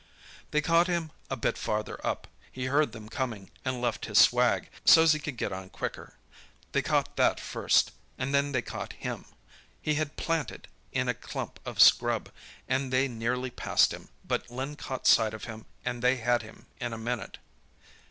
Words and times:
"They 0.49 0.61
caught 0.61 0.87
him 0.87 1.11
a 1.29 1.35
bit 1.37 1.59
farther 1.59 2.03
up. 2.03 2.27
He 2.51 2.65
heard 2.65 2.91
them 2.91 3.07
coming, 3.07 3.51
and 3.63 3.79
left 3.79 4.07
his 4.07 4.17
swag, 4.17 4.71
so's 4.83 5.13
he 5.13 5.19
could 5.19 5.37
get 5.37 5.51
on 5.53 5.69
quicker. 5.69 6.15
They 6.71 6.81
caught 6.81 7.17
that 7.17 7.39
first, 7.39 7.91
and 8.17 8.33
then 8.33 8.51
they 8.51 8.63
caught 8.63 8.93
him. 8.93 9.25
He 9.79 9.93
had 9.93 10.17
'planted' 10.17 10.67
in 10.91 11.07
a 11.07 11.13
clump 11.13 11.59
of 11.67 11.79
scrub, 11.79 12.31
and 12.67 12.91
they 12.91 13.07
nearly 13.07 13.51
passed 13.51 13.93
him, 13.93 14.09
but 14.25 14.49
Len 14.49 14.75
caught 14.75 15.05
sight 15.05 15.35
of 15.35 15.43
him, 15.45 15.67
and 15.85 16.01
they 16.01 16.15
had 16.17 16.41
him 16.41 16.65
in 16.79 16.93
a 16.93 16.97
minute." 16.97 17.37